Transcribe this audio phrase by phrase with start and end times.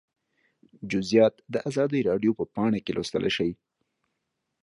[0.91, 3.51] جزییات د ازادي راډیو په پاڼه کې لوستلی شئ